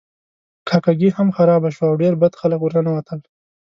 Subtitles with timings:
[0.67, 3.19] کاکه ګي هم خرابه شوه او ډیر بد خلک ورننوتل.